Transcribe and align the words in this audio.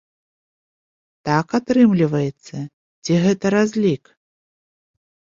Так 1.27 1.47
атрымліваецца 1.59 2.57
ці 3.03 3.13
гэта 3.25 3.45
разлік? 3.55 4.03